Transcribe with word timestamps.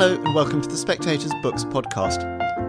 Hello, 0.00 0.14
and 0.14 0.34
welcome 0.34 0.62
to 0.62 0.68
the 0.70 0.78
Spectator's 0.78 1.34
Books 1.42 1.62
podcast. 1.62 2.24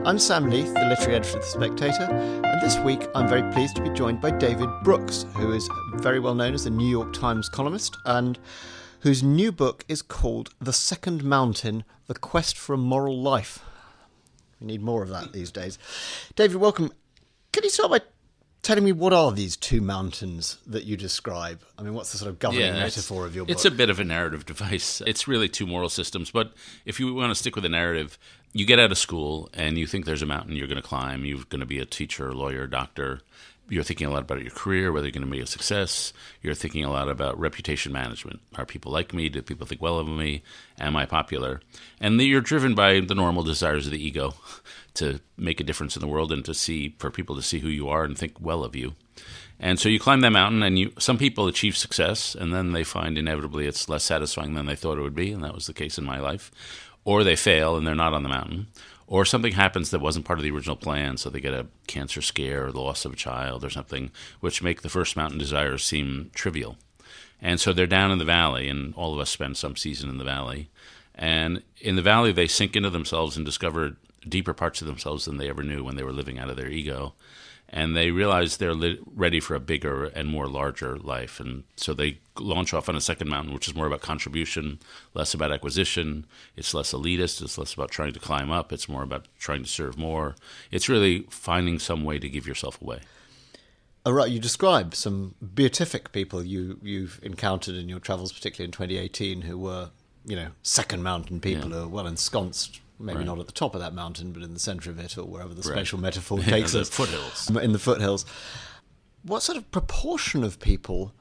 I'm 0.05 0.19
Sam 0.19 0.49
Leith, 0.49 0.73
the 0.73 0.83
literary 0.83 1.15
editor 1.15 1.37
of 1.37 1.43
The 1.45 1.49
Spectator, 1.49 2.03
and 2.03 2.61
this 2.61 2.77
week 2.79 3.07
I'm 3.15 3.29
very 3.29 3.49
pleased 3.53 3.77
to 3.77 3.81
be 3.81 3.89
joined 3.91 4.19
by 4.19 4.31
David 4.31 4.67
Brooks, 4.83 5.25
who 5.37 5.53
is 5.53 5.69
very 5.93 6.19
well 6.19 6.35
known 6.35 6.53
as 6.53 6.65
a 6.65 6.69
New 6.69 6.89
York 6.89 7.13
Times 7.13 7.47
columnist 7.47 7.95
and 8.03 8.37
whose 8.99 9.23
new 9.23 9.53
book 9.53 9.85
is 9.87 10.01
called 10.01 10.49
The 10.59 10.73
Second 10.73 11.23
Mountain 11.23 11.85
The 12.07 12.15
Quest 12.15 12.57
for 12.57 12.73
a 12.73 12.77
Moral 12.77 13.17
Life. 13.17 13.63
We 14.59 14.67
need 14.67 14.81
more 14.81 15.01
of 15.01 15.07
that 15.07 15.31
these 15.31 15.53
days. 15.53 15.79
David, 16.35 16.57
welcome. 16.57 16.91
Can 17.53 17.63
you 17.63 17.69
start 17.69 17.91
by 17.91 18.01
telling 18.61 18.83
me 18.83 18.91
what 18.91 19.13
are 19.13 19.31
these 19.31 19.55
two 19.55 19.81
mountains 19.81 20.57
that 20.67 20.83
you 20.83 20.97
describe? 20.97 21.61
I 21.77 21.83
mean, 21.83 21.93
what's 21.93 22.11
the 22.11 22.17
sort 22.17 22.29
of 22.29 22.39
governing 22.39 22.73
metaphor 22.73 23.25
of 23.25 23.35
your 23.35 23.45
book? 23.45 23.51
It's 23.51 23.65
a 23.65 23.71
bit 23.71 23.89
of 23.89 23.99
a 23.99 24.03
narrative 24.03 24.45
device. 24.45 25.01
It's 25.05 25.27
really 25.27 25.49
two 25.49 25.65
moral 25.65 25.89
systems, 25.89 26.31
but 26.31 26.53
if 26.85 26.99
you 26.99 27.13
want 27.13 27.31
to 27.31 27.35
stick 27.35 27.55
with 27.55 27.63
the 27.63 27.69
narrative, 27.69 28.17
you 28.53 28.65
get 28.65 28.79
out 28.79 28.91
of 28.91 28.97
school 28.97 29.49
and 29.53 29.77
you 29.77 29.87
think 29.87 30.05
there's 30.05 30.21
a 30.21 30.25
mountain 30.25 30.55
you're 30.55 30.67
going 30.67 30.81
to 30.81 30.87
climb. 30.87 31.25
You're 31.25 31.43
going 31.49 31.61
to 31.61 31.65
be 31.65 31.79
a 31.79 31.85
teacher, 31.85 32.33
lawyer, 32.33 32.67
doctor. 32.67 33.21
You're 33.71 33.83
thinking 33.83 34.07
a 34.07 34.09
lot 34.09 34.23
about 34.23 34.41
your 34.41 34.51
career, 34.51 34.91
whether 34.91 35.07
you're 35.07 35.13
going 35.13 35.25
to 35.25 35.31
be 35.31 35.39
a 35.39 35.45
success. 35.45 36.11
You're 36.41 36.53
thinking 36.53 36.83
a 36.83 36.91
lot 36.91 37.07
about 37.07 37.39
reputation 37.39 37.93
management. 37.93 38.41
Are 38.57 38.65
people 38.65 38.91
like 38.91 39.13
me? 39.13 39.29
Do 39.29 39.41
people 39.41 39.65
think 39.65 39.81
well 39.81 39.97
of 39.97 40.09
me? 40.09 40.43
Am 40.77 40.97
I 40.97 41.05
popular? 41.05 41.61
And 42.01 42.19
you're 42.19 42.41
driven 42.41 42.75
by 42.75 42.99
the 42.99 43.15
normal 43.15 43.43
desires 43.43 43.85
of 43.85 43.93
the 43.93 44.05
ego 44.05 44.33
to 44.95 45.21
make 45.37 45.61
a 45.61 45.63
difference 45.63 45.95
in 45.95 46.01
the 46.01 46.07
world 46.09 46.33
and 46.33 46.43
to 46.43 46.53
see 46.53 46.95
for 46.99 47.09
people 47.09 47.33
to 47.37 47.41
see 47.41 47.59
who 47.59 47.69
you 47.69 47.87
are 47.87 48.03
and 48.03 48.17
think 48.17 48.33
well 48.41 48.65
of 48.65 48.75
you. 48.75 48.95
And 49.57 49.79
so 49.79 49.87
you 49.87 50.01
climb 50.01 50.19
that 50.19 50.31
mountain, 50.31 50.63
and 50.63 50.77
you 50.77 50.91
some 50.97 51.17
people 51.17 51.47
achieve 51.47 51.77
success, 51.77 52.35
and 52.35 52.53
then 52.53 52.73
they 52.73 52.83
find 52.83 53.17
inevitably 53.17 53.67
it's 53.67 53.87
less 53.87 54.03
satisfying 54.03 54.53
than 54.53 54.65
they 54.65 54.75
thought 54.75 54.97
it 54.97 55.01
would 55.01 55.15
be, 55.15 55.31
and 55.31 55.43
that 55.45 55.53
was 55.53 55.67
the 55.67 55.73
case 55.73 55.97
in 55.97 56.03
my 56.03 56.19
life. 56.19 56.51
Or 57.05 57.23
they 57.23 57.37
fail 57.37 57.77
and 57.77 57.87
they're 57.87 57.95
not 57.95 58.13
on 58.13 58.23
the 58.23 58.29
mountain 58.29 58.67
or 59.11 59.25
something 59.25 59.51
happens 59.51 59.91
that 59.91 59.99
wasn't 59.99 60.23
part 60.23 60.39
of 60.39 60.43
the 60.43 60.51
original 60.51 60.77
plan, 60.77 61.17
so 61.17 61.29
they 61.29 61.41
get 61.41 61.53
a 61.53 61.67
cancer 61.85 62.21
scare 62.21 62.67
or 62.67 62.71
the 62.71 62.79
loss 62.79 63.03
of 63.03 63.11
a 63.11 63.17
child 63.17 63.61
or 63.61 63.69
something, 63.69 64.09
which 64.39 64.63
make 64.63 64.83
the 64.83 64.89
first 64.89 65.17
mountain 65.17 65.37
desires 65.37 65.83
seem 65.83 66.31
trivial. 66.33 66.77
And 67.41 67.59
so 67.59 67.73
they're 67.73 67.87
down 67.87 68.11
in 68.11 68.19
the 68.19 68.25
valley, 68.25 68.69
and 68.69 68.95
all 68.95 69.13
of 69.13 69.19
us 69.19 69.29
spend 69.29 69.57
some 69.57 69.75
season 69.75 70.09
in 70.09 70.17
the 70.17 70.23
valley. 70.23 70.69
And 71.13 71.61
in 71.81 71.97
the 71.97 72.01
valley, 72.01 72.31
they 72.31 72.47
sink 72.47 72.77
into 72.77 72.89
themselves 72.89 73.35
and 73.35 73.45
discover 73.45 73.97
deeper 74.27 74.53
parts 74.53 74.81
of 74.81 74.87
themselves 74.87 75.25
than 75.25 75.37
they 75.37 75.49
ever 75.49 75.63
knew 75.63 75.83
when 75.83 75.95
they 75.95 76.03
were 76.03 76.13
living 76.13 76.37
out 76.37 76.49
of 76.49 76.57
their 76.57 76.69
ego 76.69 77.13
and 77.73 77.95
they 77.95 78.11
realize 78.11 78.57
they're 78.57 78.73
li- 78.73 78.99
ready 79.15 79.39
for 79.39 79.55
a 79.55 79.59
bigger 79.59 80.05
and 80.05 80.27
more 80.27 80.47
larger 80.47 80.97
life. 80.97 81.39
And 81.39 81.63
so 81.77 81.93
they 81.93 82.19
launch 82.37 82.73
off 82.73 82.89
on 82.89 82.97
a 82.97 83.01
second 83.01 83.29
mountain, 83.29 83.53
which 83.53 83.67
is 83.67 83.73
more 83.73 83.87
about 83.87 84.01
contribution, 84.01 84.79
less 85.13 85.33
about 85.33 85.53
acquisition. 85.53 86.25
It's 86.57 86.73
less 86.73 86.91
elitist. 86.91 87.41
It's 87.41 87.57
less 87.57 87.73
about 87.73 87.89
trying 87.89 88.11
to 88.11 88.19
climb 88.19 88.51
up. 88.51 88.73
It's 88.73 88.89
more 88.89 89.03
about 89.03 89.27
trying 89.39 89.63
to 89.63 89.69
serve 89.69 89.97
more. 89.97 90.35
It's 90.69 90.89
really 90.89 91.25
finding 91.29 91.79
some 91.79 92.03
way 92.03 92.19
to 92.19 92.27
give 92.27 92.45
yourself 92.45 92.81
away. 92.81 92.99
Oh, 94.05 94.11
right, 94.11 94.31
you 94.31 94.39
describe 94.39 94.95
some 94.95 95.35
beatific 95.41 96.11
people 96.11 96.43
you 96.43 96.79
you've 96.81 97.19
encountered 97.21 97.75
in 97.75 97.87
your 97.87 97.99
travels, 97.99 98.33
particularly 98.33 98.65
in 98.65 98.71
2018, 98.71 99.43
who 99.43 99.59
were, 99.59 99.91
you 100.25 100.35
know, 100.35 100.49
second 100.63 101.03
mountain 101.03 101.39
people 101.39 101.69
yeah. 101.69 101.77
who 101.77 101.83
are 101.83 101.87
well 101.87 102.07
ensconced 102.07 102.81
maybe 103.01 103.19
right. 103.19 103.25
not 103.25 103.39
at 103.39 103.47
the 103.47 103.53
top 103.53 103.75
of 103.75 103.81
that 103.81 103.93
mountain, 103.93 104.31
but 104.31 104.43
in 104.43 104.53
the 104.53 104.59
centre 104.59 104.89
of 104.89 104.99
it, 104.99 105.17
or 105.17 105.25
wherever 105.25 105.53
the 105.53 105.61
right. 105.61 105.77
spatial 105.77 105.99
metaphor 106.07 106.39
takes 106.39 106.75
us. 106.75 106.89
foothills. 106.89 107.49
In 107.61 107.73
the 107.73 107.79
foothills. 107.79 108.25
What 109.23 109.43
sort 109.43 109.57
of 109.57 109.69
proportion 109.71 110.43
of 110.43 110.59
people 110.59 111.13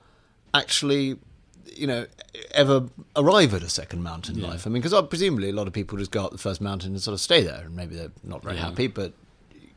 actually, 0.54 1.18
you 1.66 1.86
know, 1.86 2.06
ever 2.52 2.88
arrive 3.14 3.52
at 3.52 3.62
a 3.62 3.68
second 3.68 4.02
mountain 4.02 4.38
yeah. 4.38 4.48
life? 4.48 4.66
I 4.66 4.70
mean, 4.70 4.80
because 4.80 4.94
uh, 4.94 5.02
presumably 5.02 5.50
a 5.50 5.52
lot 5.52 5.66
of 5.66 5.72
people 5.72 5.98
just 5.98 6.10
go 6.10 6.24
up 6.24 6.32
the 6.32 6.38
first 6.38 6.60
mountain 6.60 6.92
and 6.92 7.02
sort 7.02 7.12
of 7.12 7.20
stay 7.20 7.42
there, 7.42 7.62
and 7.64 7.76
maybe 7.76 7.96
they're 7.96 8.12
not 8.22 8.42
very 8.42 8.56
yeah. 8.56 8.66
happy, 8.66 8.86
but 8.86 9.12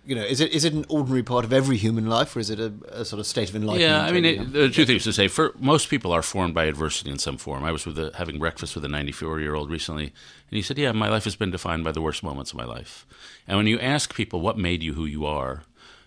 you 0.06 0.16
know, 0.16 0.24
is 0.24 0.41
it 0.41 0.52
is 0.52 0.66
it 0.66 0.74
an 0.74 0.86
ordinary 0.90 1.24
part 1.24 1.46
of 1.46 1.53
every 1.53 1.78
human 1.78 2.08
life, 2.08 2.36
or 2.36 2.40
is 2.40 2.50
it 2.50 2.59
a, 2.59 2.74
a 2.90 3.06
sort 3.06 3.19
of 3.19 3.25
state 3.25 3.50
of 3.50 3.56
enlightenment? 3.56 3.90
Yeah, 3.90 4.06
I 4.06 4.12
mean, 4.12 4.25
it, 4.25 4.53
there 4.53 4.64
are 4.64 4.69
two 4.69 4.86
things 4.86 5.03
to 5.06 5.14
say. 5.14 5.28
For 5.28 5.53
most 5.59 5.90
people 5.90 6.12
are 6.12 6.22
formed 6.22 6.53
by 6.53 6.66
adversity 6.66 7.09
in 7.09 7.19
some 7.19 7.38
form. 7.38 7.64
I 7.64 7.72
was 7.72 7.86
with 7.86 7.97
a, 7.97 8.12
having 8.16 8.38
breakfast 8.38 8.75
with 8.75 8.84
a 8.84 8.90
94 8.90 9.40
year 9.40 9.56
old 9.56 9.69
recently, 9.72 10.06
and 10.06 10.13
he 10.58 10.62
said, 10.62 10.78
"Yeah, 10.78 10.92
my 10.92 11.09
life 11.09 11.24
has 11.24 11.38
been 11.38 11.52
defined 11.52 11.86
by 11.86 11.94
the 11.94 12.02
worst 12.02 12.22
moments 12.22 12.52
of 12.52 12.58
my 12.58 12.66
life." 12.66 13.06
And 13.47 13.58
when 13.58 13.68
you 13.68 13.80
ask 13.80 14.13
people 14.13 14.42
what 14.42 14.58
made 14.58 14.84
you 14.84 14.94
who 14.94 15.06
you 15.06 15.25
are, 15.25 15.63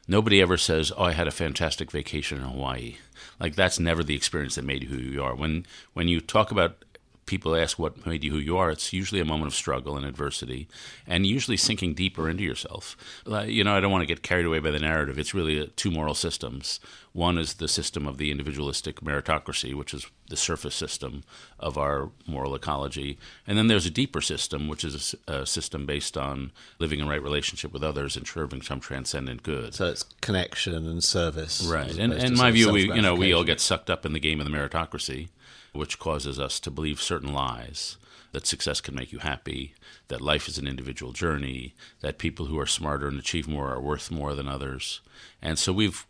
nobody 0.06 0.42
ever 0.42 0.58
says, 0.58 0.92
"Oh, 0.96 1.04
I 1.04 1.12
had 1.12 1.26
a 1.26 1.32
fantastic 1.32 1.90
vacation 1.90 2.38
in 2.38 2.44
Hawaii." 2.44 2.96
Like 3.40 3.54
that's 3.54 3.80
never 3.80 4.04
the 4.04 4.14
experience 4.14 4.56
that 4.56 4.64
made 4.64 4.82
you 4.82 4.88
who 4.90 4.98
you 4.98 5.22
are. 5.22 5.34
When 5.34 5.64
when 5.94 6.08
you 6.08 6.20
talk 6.20 6.50
about 6.50 6.84
people 7.26 7.56
ask 7.56 7.78
what 7.78 8.06
made 8.06 8.24
you 8.24 8.30
who 8.30 8.38
you 8.38 8.56
are, 8.56 8.70
it's 8.70 8.92
usually 8.92 9.20
a 9.20 9.24
moment 9.24 9.48
of 9.48 9.54
struggle 9.54 9.96
and 9.96 10.06
adversity, 10.06 10.68
and 11.06 11.26
usually 11.26 11.56
sinking 11.56 11.94
deeper 11.94 12.30
into 12.30 12.44
yourself. 12.44 12.96
You 13.26 13.64
know, 13.64 13.76
I 13.76 13.80
don't 13.80 13.92
want 13.92 14.02
to 14.02 14.06
get 14.06 14.22
carried 14.22 14.46
away 14.46 14.60
by 14.60 14.70
the 14.70 14.78
narrative. 14.78 15.18
It's 15.18 15.34
really 15.34 15.60
uh, 15.60 15.66
two 15.76 15.90
moral 15.90 16.14
systems. 16.14 16.80
One 17.16 17.38
is 17.38 17.54
the 17.54 17.66
system 17.66 18.06
of 18.06 18.18
the 18.18 18.30
individualistic 18.30 19.00
meritocracy, 19.00 19.72
which 19.72 19.94
is 19.94 20.06
the 20.28 20.36
surface 20.36 20.74
system 20.74 21.24
of 21.58 21.78
our 21.78 22.10
moral 22.26 22.54
ecology, 22.54 23.18
and 23.46 23.56
then 23.56 23.68
there's 23.68 23.86
a 23.86 23.90
deeper 23.90 24.20
system, 24.20 24.68
which 24.68 24.84
is 24.84 25.14
a, 25.26 25.46
system 25.46 25.86
based 25.86 26.18
on 26.18 26.52
living 26.78 27.00
in 27.00 27.08
right 27.08 27.22
relationship 27.22 27.72
with 27.72 27.82
others 27.82 28.18
and 28.18 28.26
serving 28.26 28.60
some 28.60 28.80
transcendent 28.80 29.42
good. 29.42 29.72
So 29.72 29.86
it's 29.86 30.02
connection 30.20 30.86
and 30.86 31.02
service, 31.02 31.64
right? 31.64 31.96
And 31.96 32.12
in 32.12 32.36
my 32.36 32.50
view, 32.50 32.70
we 32.70 32.92
you 32.92 33.00
know 33.00 33.14
we 33.14 33.32
all 33.32 33.44
get 33.44 33.60
sucked 33.60 33.88
up 33.88 34.04
in 34.04 34.12
the 34.12 34.20
game 34.20 34.38
of 34.38 34.44
the 34.44 34.52
meritocracy 34.52 35.28
which 35.72 35.98
causes 35.98 36.40
us 36.40 36.58
to 36.60 36.70
believe 36.70 37.00
certain 37.00 37.32
lies 37.32 37.96
that 38.32 38.46
success 38.46 38.80
can 38.80 38.94
make 38.94 39.12
you 39.12 39.20
happy, 39.20 39.74
that 40.08 40.20
life 40.20 40.48
is 40.48 40.58
an 40.58 40.66
individual 40.66 41.12
journey, 41.12 41.74
that 42.00 42.18
people 42.18 42.46
who 42.46 42.58
are 42.58 42.66
smarter 42.66 43.08
and 43.08 43.18
achieve 43.18 43.48
more 43.48 43.70
are 43.72 43.80
worth 43.80 44.10
more 44.10 44.34
than 44.34 44.48
others. 44.48 45.00
And 45.40 45.58
so 45.58 45.72
we've 45.72 46.04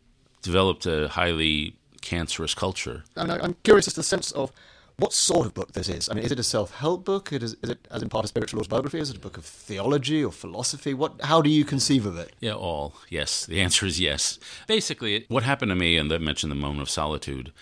developed 0.47 0.87
a 0.87 1.09
highly 1.09 1.77
cancerous 2.01 2.55
culture. 2.55 3.05
And 3.17 3.31
I'm 3.31 3.57
curious 3.65 3.87
as 3.87 3.95
to 3.95 4.01
the 4.01 4.05
sense 4.05 4.33
of 4.33 4.51
what 4.99 5.13
sort 5.13 5.47
of 5.47 5.53
book 5.53 5.73
this 5.73 5.89
is. 5.89 6.09
I 6.09 6.15
mean, 6.15 6.25
is 6.25 6.33
it 6.33 6.39
a 6.39 6.43
self-help 6.43 7.05
book? 7.05 7.33
Is, 7.33 7.55
is 7.63 7.71
it, 7.71 7.87
as 7.91 8.03
in 8.03 8.09
part, 8.09 8.25
a 8.25 8.29
spiritual 8.29 8.61
autobiography? 8.61 8.99
Is 8.99 9.11
it 9.11 9.17
a 9.17 9.21
book 9.21 9.37
of 9.37 9.45
theology 9.45 10.25
or 10.25 10.33
philosophy? 10.33 10.95
What? 10.95 11.21
How 11.23 11.43
do 11.43 11.51
you 11.51 11.65
conceive 11.65 12.07
of 12.07 12.17
it? 12.17 12.33
Yeah, 12.41 12.55
all. 12.55 12.95
Yes, 13.11 13.45
the 13.45 13.61
answer 13.61 13.85
is 13.85 14.01
yes. 14.01 14.39
Basically, 14.67 15.27
what 15.29 15.43
happened 15.43 15.71
to 15.71 15.77
me, 15.77 15.99
and 15.99 16.11
I 16.11 16.19
mentioned 16.19 16.51
the 16.51 16.57
moment 16.57 16.81
of 16.81 16.89
solitude, 16.89 17.53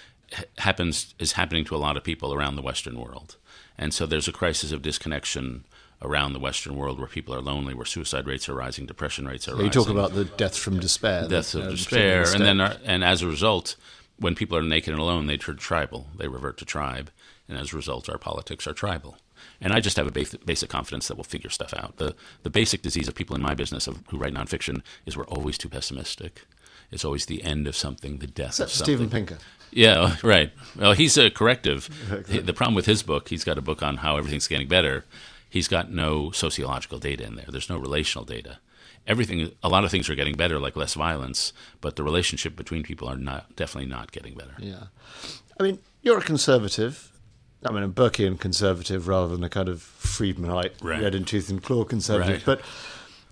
happens 0.59 1.15
is 1.19 1.33
happening 1.33 1.65
to 1.65 1.75
a 1.75 1.79
lot 1.79 1.97
of 1.97 2.05
people 2.05 2.33
around 2.33 2.55
the 2.55 2.63
Western 2.63 3.01
world, 3.01 3.37
and 3.77 3.93
so 3.93 4.07
there's 4.07 4.29
a 4.29 4.33
crisis 4.33 4.71
of 4.71 4.83
disconnection 4.83 5.65
around 6.03 6.33
the 6.33 6.39
Western 6.39 6.77
world 6.77 6.99
where 6.99 7.09
people 7.09 7.35
are 7.35 7.41
lonely, 7.41 7.75
where 7.75 7.87
suicide 7.87 8.27
rates 8.27 8.49
are 8.49 8.55
rising, 8.55 8.87
depression 8.87 9.27
rates 9.27 9.49
are 9.49 9.53
so 9.53 9.57
rising. 9.57 9.67
You 9.67 9.71
talk 9.71 9.89
about 9.89 10.15
the 10.15 10.25
deaths 10.25 10.59
from 10.59 10.79
despair, 10.81 11.29
deaths 11.29 11.55
of 11.55 11.65
uh, 11.65 11.71
despair, 11.71 12.25
and 12.33 12.45
then 12.45 12.61
are, 12.61 12.77
and 12.85 13.05
as 13.05 13.23
a 13.23 13.27
result, 13.27 13.77
when 14.19 14.35
people 14.35 14.57
are 14.57 14.63
naked 14.63 14.93
and 14.93 15.01
alone, 15.01 15.27
they 15.27 15.37
turn 15.37 15.57
tribal. 15.57 16.09
They 16.17 16.29
revert 16.29 16.59
to 16.59 16.65
tribe, 16.65 17.11
and 17.49 17.59
as 17.59 17.73
a 17.73 17.77
result, 17.77 18.09
our 18.09 18.19
politics 18.19 18.67
are 18.67 18.73
tribal. 18.73 19.17
And 19.61 19.73
I 19.73 19.81
just 19.81 19.97
have 19.97 20.07
a 20.07 20.13
basic, 20.13 20.45
basic 20.45 20.69
confidence 20.71 21.09
that 21.09 21.17
we'll 21.17 21.25
figure 21.25 21.51
stuff 21.51 21.75
out. 21.75 21.97
The 21.97 22.15
the 22.43 22.51
basic 22.51 22.83
disease 22.83 23.09
of 23.09 23.15
people 23.15 23.37
in 23.37 23.43
my 23.43 23.55
business 23.55 23.87
of, 23.87 24.03
who 24.09 24.19
write 24.19 24.35
nonfiction 24.35 24.83
is 25.07 25.17
we're 25.17 25.25
always 25.27 25.59
too 25.59 25.69
pessimistic. 25.69 26.43
It's 26.91 27.05
always 27.05 27.27
the 27.27 27.43
end 27.43 27.67
of 27.67 27.77
something, 27.77 28.19
the 28.19 28.27
death 28.27 28.61
of 28.61 28.71
something. 28.71 28.85
Steven 28.85 29.11
Pinker. 29.11 29.39
Yeah, 29.73 30.17
right. 30.23 30.53
Well, 30.77 30.93
he's 30.93 31.17
a 31.19 31.31
corrective. 31.31 31.89
The 32.45 32.53
problem 32.53 32.75
with 32.75 32.87
his 32.87 33.03
book, 33.03 33.29
he's 33.29 33.43
got 33.45 33.59
a 33.59 33.63
book 33.63 33.83
on 33.83 33.99
how 33.99 34.17
everything's 34.17 34.47
getting 34.47 34.69
better. 34.69 35.05
He's 35.55 35.69
got 35.69 35.89
no 35.89 36.33
sociological 36.33 36.99
data 36.99 37.23
in 37.23 37.37
there. 37.37 37.47
There's 37.49 37.71
no 37.71 37.79
relational 37.79 38.25
data. 38.25 38.59
Everything, 39.07 39.53
a 39.63 39.69
lot 39.69 39.85
of 39.85 39.93
things 39.93 40.11
are 40.11 40.17
getting 40.17 40.35
better, 40.35 40.59
like 40.59 40.75
less 40.75 40.95
violence, 40.95 41.53
but 41.81 41.95
the 41.95 42.03
relationship 42.03 42.57
between 42.57 42.83
people 42.83 43.09
are 43.09 43.17
not 43.17 43.55
definitely 43.55 43.89
not 43.89 44.11
getting 44.11 44.35
better. 44.35 44.57
Yeah, 44.59 44.87
I 45.61 45.63
mean, 45.63 45.79
you're 46.03 46.19
a 46.19 46.23
conservative. 46.23 47.13
I 47.65 47.71
mean, 47.71 47.85
a 47.85 47.89
Burkean 47.89 48.41
conservative 48.41 49.07
rather 49.07 49.29
than 49.29 49.45
a 49.45 49.49
kind 49.49 49.69
of 49.69 49.79
Friedmanite, 49.79 50.73
right. 50.83 51.01
red 51.01 51.15
in 51.15 51.25
tooth 51.25 51.49
and 51.49 51.63
claw 51.63 51.85
conservative. 51.85 52.45
Right. 52.45 52.59
But 52.59 52.63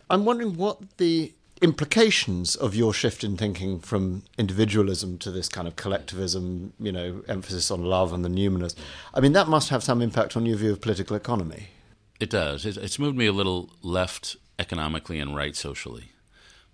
I'm 0.08 0.24
wondering 0.24 0.56
what 0.56 0.78
the 0.98 1.32
implications 1.60 2.54
of 2.54 2.76
your 2.76 2.94
shift 2.94 3.24
in 3.24 3.36
thinking 3.36 3.80
from 3.80 4.22
individualism 4.38 5.18
to 5.18 5.32
this 5.32 5.48
kind 5.48 5.66
of 5.66 5.74
collectivism, 5.74 6.72
you 6.78 6.92
know, 6.92 7.24
emphasis 7.26 7.68
on 7.72 7.84
love 7.84 8.12
and 8.12 8.24
the 8.24 8.28
numinous. 8.28 8.76
I 9.12 9.18
mean, 9.18 9.32
that 9.32 9.48
must 9.48 9.70
have 9.70 9.82
some 9.82 10.00
impact 10.00 10.36
on 10.36 10.46
your 10.46 10.56
view 10.56 10.70
of 10.70 10.80
political 10.80 11.16
economy. 11.16 11.70
It 12.22 12.30
does. 12.30 12.64
It's 12.64 13.00
moved 13.00 13.18
me 13.18 13.26
a 13.26 13.32
little 13.32 13.72
left 13.82 14.36
economically 14.56 15.18
and 15.18 15.34
right 15.34 15.56
socially. 15.56 16.12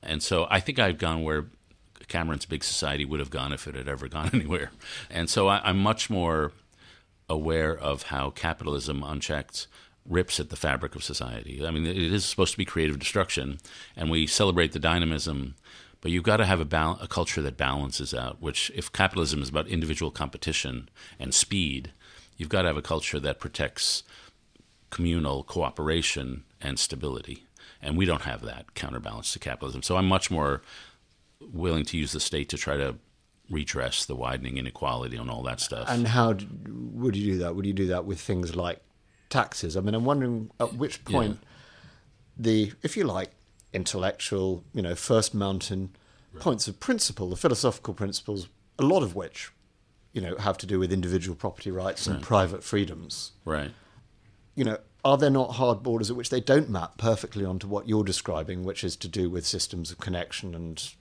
And 0.03 0.23
so 0.23 0.47
I 0.51 0.61
think 0.61 0.79
I've 0.79 0.99
gone 0.99 1.23
where 1.23 1.47
Cameron's 2.07 2.45
Big 2.45 2.63
Society 2.63 3.07
would 3.07 3.19
have 3.19 3.31
gone 3.31 3.55
if 3.55 3.67
it 3.67 3.75
had 3.75 3.89
ever 3.89 4.09
gone 4.17 4.29
anywhere. 4.35 4.73
And 5.09 5.31
so 5.31 5.49
I, 5.49 5.63
I'm 5.65 5.79
much 5.79 6.11
more 6.11 6.53
aware 7.31 7.75
of 7.75 8.03
how 8.03 8.29
capitalism 8.29 9.03
unchecked 9.03 9.69
rips 10.05 10.39
at 10.39 10.51
the 10.51 10.57
fabric 10.57 10.95
of 10.95 11.03
society. 11.03 11.67
I 11.67 11.71
mean, 11.71 11.87
it 11.87 11.97
is 11.97 12.27
supposed 12.27 12.53
to 12.53 12.59
be 12.59 12.67
creative 12.67 12.99
destruction, 12.99 13.57
and 13.97 14.11
we 14.11 14.27
celebrate 14.27 14.73
the 14.73 14.79
dynamism, 14.79 15.55
but 16.03 16.11
you've 16.11 16.25
got 16.25 16.37
to 16.37 16.45
have 16.45 16.61
a, 16.61 16.67
bal- 16.67 16.99
a 17.01 17.09
culture 17.09 17.41
that 17.41 17.57
balances 17.57 18.13
out. 18.13 18.43
Which, 18.43 18.71
if 18.75 18.93
capitalism 18.93 19.41
is 19.41 19.49
about 19.49 19.67
individual 19.69 20.11
competition 20.11 20.91
and 21.19 21.35
speed, 21.35 21.93
you've 22.37 22.51
got 22.51 22.63
to 22.63 22.69
have 22.69 22.77
a 22.77 22.83
culture 22.83 23.19
that 23.19 23.41
protects 23.41 24.03
communal 24.91 25.43
cooperation 25.45 26.45
and 26.61 26.79
stability. 26.79 27.45
And 27.81 27.97
we 27.97 28.05
don't 28.07 28.23
have 28.23 28.43
that 28.43 28.75
counterbalance 28.75 29.33
to 29.35 29.39
capitalism. 29.39 29.83
So 29.83 29.97
I'm 29.97 30.07
much 30.09 30.31
more 30.31 30.63
willing 31.53 31.85
to 31.87 31.97
use 31.97 32.13
the 32.13 32.21
state 32.21 32.49
to 32.49 32.57
try 32.57 32.77
to 32.77 32.97
redress 33.51 34.05
the 34.05 34.15
widening 34.17 34.57
inequality 34.59 35.17
and 35.17 35.31
all 35.31 35.43
that 35.45 35.61
stuff. 35.61 35.89
And 35.89 36.09
how 36.09 36.33
d- 36.35 36.47
would 36.71 37.17
you 37.17 37.33
do 37.33 37.39
that? 37.39 37.55
Would 37.55 37.67
you 37.67 37.73
do 37.73 37.87
that 37.87 38.05
with 38.05 38.21
things 38.21 38.55
like 38.57 38.81
taxes? 39.31 39.77
I 39.77 39.81
mean, 39.81 39.95
I'm 39.95 40.05
wondering 40.05 40.51
at 40.61 40.75
which 40.75 41.05
point 41.05 41.39
Yeah. 41.41 41.49
the, 42.37 42.73
if 42.83 42.97
you 42.97 43.05
like, 43.05 43.31
intellectual, 43.73 44.65
you 44.75 44.83
know, 44.83 44.95
first 44.95 45.35
mountain 45.35 45.91
points 46.41 46.69
of 46.69 46.81
principle, 46.81 47.29
the 47.31 47.37
philosophical 47.37 47.95
principles, 47.95 48.49
a 48.79 48.83
lot 48.83 49.03
of 49.03 49.15
which, 49.15 49.51
you 50.13 50.21
know, 50.21 50.37
have 50.37 50.57
to 50.59 50.67
do 50.67 50.79
with 50.79 50.93
individual 50.93 51.37
property 51.37 51.71
rights 51.71 52.07
and 52.07 52.23
private 52.23 52.65
freedoms. 52.65 53.33
right. 53.45 53.71
You 54.59 54.65
know, 54.65 54.79
are 55.05 55.17
there 55.17 55.31
not 55.31 55.53
hard 55.53 55.85
borders 55.85 56.11
at 56.11 56.17
which 56.17 56.31
they 56.31 56.41
don't 56.41 56.69
map 56.69 56.99
perfectly 56.99 57.45
onto 57.45 57.69
what 57.69 57.89
you're 57.89 58.03
describing, 58.03 58.65
which 58.65 58.83
is 58.83 58.97
to 58.97 59.07
do 59.07 59.31
with 59.31 59.47
systems 59.47 59.93
of 59.93 59.99
connection 59.99 60.53
and, 60.53 60.95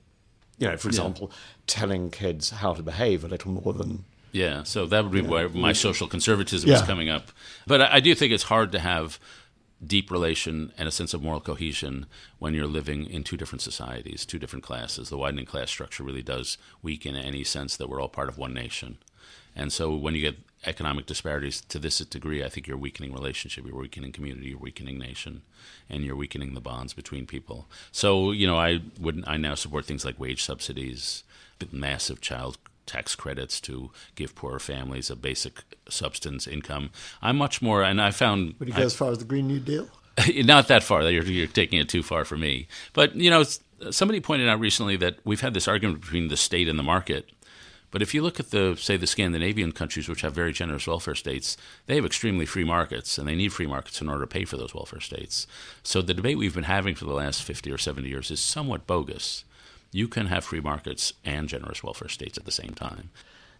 you 0.59 0.68
know, 0.68 0.77
for 0.77 0.89
example, 0.89 1.31
telling 1.65 2.12
kids 2.12 2.51
how 2.51 2.75
to 2.75 2.83
behave 2.83 3.24
a 3.24 3.27
little 3.27 3.50
more 3.51 3.74
than 3.74 4.06
Yeah, 4.31 4.62
so 4.62 4.86
that 4.86 5.04
would 5.04 5.12
be 5.12 5.21
where 5.21 5.50
my 5.50 5.74
social 5.74 6.07
conservatism 6.07 6.69
is 6.69 6.83
coming 6.83 7.09
up. 7.09 7.31
But 7.65 7.81
I, 7.81 7.95
I 7.95 8.00
do 8.00 8.13
think 8.13 8.31
it's 8.31 8.44
hard 8.44 8.71
to 8.74 8.80
have 8.80 9.19
deep 9.83 10.12
relation 10.12 10.71
and 10.77 10.88
a 10.88 10.92
sense 10.92 11.15
of 11.15 11.24
moral 11.24 11.42
cohesion 11.42 12.06
when 12.38 12.54
you're 12.54 12.68
living 12.68 13.09
in 13.09 13.24
two 13.24 13.38
different 13.38 13.63
societies, 13.63 14.24
two 14.24 14.38
different 14.38 14.63
classes. 14.63 15.09
The 15.09 15.18
widening 15.18 15.45
class 15.45 15.71
structure 15.71 16.04
really 16.04 16.24
does 16.24 16.59
weaken 16.83 17.15
any 17.15 17.44
sense 17.44 17.75
that 17.77 17.89
we're 17.89 18.01
all 18.01 18.09
part 18.09 18.30
of 18.30 18.38
one 18.38 18.54
nation. 18.54 19.00
And 19.56 19.74
so 19.74 19.95
when 19.95 20.13
you 20.13 20.21
get 20.21 20.38
economic 20.65 21.06
disparities 21.06 21.62
to 21.62 21.80
this 21.80 22.00
degree, 22.00 22.44
I 22.44 22.50
think 22.50 22.68
you're 22.68 22.77
weakening 22.77 23.13
relationship, 23.13 23.65
you're 23.65 23.80
weakening 23.80 24.12
community, 24.12 24.50
you're 24.50 24.59
weakening 24.59 24.98
nation, 24.98 25.42
and 25.89 26.04
you're 26.04 26.15
weakening 26.15 26.54
the 26.54 26.62
bonds 26.62 26.94
between 26.94 27.25
people. 27.25 27.68
So, 27.92 28.31
you 28.31 28.48
know, 28.48 28.57
I 28.57 28.81
would 29.00 29.24
I 29.27 29.38
now 29.38 29.56
support 29.56 29.86
things 29.86 30.04
like 30.06 30.19
wage 30.19 30.44
subsidies, 30.44 31.24
massive 31.71 32.21
child 32.21 32.57
tax 32.86 33.15
credits 33.15 33.59
to 33.62 33.92
give 34.15 34.33
poorer 34.33 34.59
families 34.59 35.09
a 35.09 35.15
basic 35.15 35.63
substance 35.89 36.48
income. 36.48 36.89
I'm 37.21 37.38
much 37.38 37.62
more, 37.62 37.83
and 37.83 38.01
I 38.01 38.12
found 38.12 38.56
Would 38.59 38.69
you 38.69 38.74
I- 38.74 38.77
go 38.80 38.86
as 38.86 38.95
far 38.95 39.12
as 39.12 39.19
the 39.19 39.25
Green 39.25 39.48
New 39.48 39.59
Deal? 39.59 39.89
not 40.38 40.68
that 40.68 40.81
far. 40.81 41.04
You're, 41.04 41.24
you're 41.24 41.48
taking 41.48 41.80
it 41.80 41.89
too 41.89 42.01
far 42.01 42.25
for 42.25 42.38
me. 42.38 42.68
But 42.94 43.15
you 43.15 43.30
know, 43.30 43.44
somebody 43.92 44.19
pointed 44.19 44.50
out 44.50 44.59
recently 44.59 44.95
that 44.98 45.19
we've 45.24 45.42
had 45.42 45.54
this 45.54 45.68
argument 45.68 46.01
between 46.01 46.30
the 46.30 46.38
state 46.38 46.68
and 46.68 46.80
the 46.80 46.83
market. 46.83 47.30
But 47.89 48.01
if 48.01 48.13
you 48.13 48.22
look 48.22 48.39
at 48.39 48.51
the 48.51 48.75
say 48.78 48.98
the 48.98 49.07
Scandinavian 49.07 49.72
countries, 49.72 50.10
which 50.10 50.22
have 50.22 50.34
very 50.34 50.51
generous 50.51 50.88
welfare 50.88 51.16
states, 51.16 51.56
they 51.86 51.95
have 51.95 52.06
extremely 52.06 52.45
free 52.45 52.66
markets, 52.66 53.18
and 53.18 53.28
they 53.28 53.36
need 53.36 53.54
free 53.54 53.68
markets 53.68 54.01
in 54.01 54.10
order 54.10 54.22
to 54.22 54.28
pay 54.28 54.45
for 54.45 54.57
those 54.57 54.75
welfare 54.75 55.00
states. 55.00 55.48
So 55.84 56.01
the 56.01 56.13
debate 56.13 56.38
we've 56.38 56.54
been 56.54 56.63
having 56.63 56.95
for 56.95 57.06
the 57.06 57.13
last 57.13 57.44
fifty 57.44 57.72
or 57.72 57.78
seventy 57.78 58.10
years 58.10 58.30
is 58.30 58.39
somewhat 58.39 58.88
bogus. 58.88 59.45
You 59.94 60.10
can 60.10 60.28
have 60.28 60.44
free 60.44 60.60
markets 60.60 61.13
and 61.24 61.48
generous 61.48 61.81
welfare 61.81 62.10
states 62.10 62.38
at 62.38 62.44
the 62.44 62.51
same 62.51 62.74
time. 62.74 63.10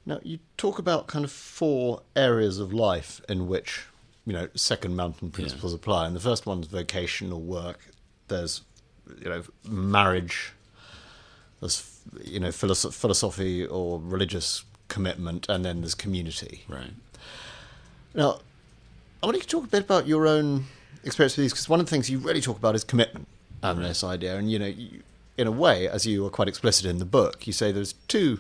Now, 0.06 0.20
you 0.24 0.40
talk 0.58 0.78
about 0.78 1.08
kind 1.08 1.26
of 1.26 1.32
four 1.32 2.02
areas 2.16 2.60
of 2.60 2.74
life 2.74 3.22
in 3.28 3.48
which, 3.48 3.86
you 4.26 4.34
know, 4.34 4.50
second 4.56 4.96
mountain 4.96 5.32
principles 5.32 5.74
apply. 5.74 6.06
And 6.06 6.16
the 6.16 6.20
first 6.20 6.46
one's 6.46 6.68
vocational 6.68 7.42
work. 7.42 7.80
There's, 8.28 8.62
you 9.22 9.30
know, 9.30 9.44
marriage. 9.66 10.54
There's, 11.60 11.97
you 12.24 12.40
know, 12.40 12.50
philosoph- 12.50 12.94
philosophy 12.94 13.66
or 13.66 14.00
religious 14.00 14.64
commitment. 14.88 15.48
And 15.50 15.66
then 15.66 15.82
there's 15.82 15.96
community. 15.96 16.64
Right. 16.68 16.92
Now, 18.14 18.40
I 19.22 19.26
want 19.26 19.38
you 19.38 19.42
to 19.42 19.48
talk 19.48 19.64
a 19.66 19.68
bit 19.68 19.84
about 19.84 20.08
your 20.08 20.28
own 20.28 20.66
experience 21.04 21.38
with 21.38 21.44
these, 21.46 21.54
because 21.54 21.70
one 21.70 21.80
of 21.80 21.86
the 21.86 21.90
things 21.90 22.10
you 22.10 22.20
really 22.20 22.42
talk 22.42 22.58
about 22.58 22.76
is 22.76 22.84
commitment 22.84 23.28
um, 23.64 23.78
and 23.78 23.86
this 23.86 24.04
idea. 24.04 24.38
And, 24.38 24.52
you 24.52 24.60
know, 24.60 24.68
you, 24.68 25.02
in 25.38 25.48
a 25.48 25.52
way, 25.52 25.88
as 25.88 26.06
you 26.06 26.26
are 26.26 26.30
quite 26.30 26.48
explicit 26.48 26.86
in 26.86 27.00
the 27.00 27.06
book, 27.06 27.46
you 27.48 27.54
say 27.54 27.72
there's 27.72 27.94
two 28.08 28.40